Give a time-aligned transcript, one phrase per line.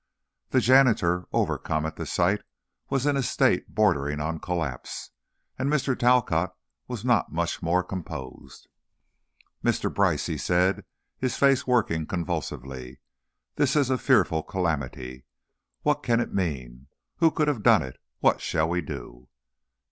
[0.49, 2.41] The janitor, overcome at the sight,
[2.89, 5.11] was in a state bordering on collapse,
[5.59, 5.95] and Mr.
[5.95, 6.55] Talcott
[6.87, 8.67] was not much more composed.
[9.63, 9.93] "Mr.
[9.93, 10.85] Brice," he said,
[11.19, 12.99] his face working convulsively,
[13.57, 15.23] "this is a fearful calamity!
[15.83, 16.87] What can it mean?
[17.17, 17.97] Who could have done it?
[18.21, 19.29] What shall we do?"